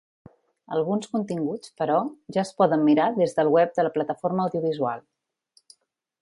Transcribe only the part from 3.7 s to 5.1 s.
de la plataforma audiovisual.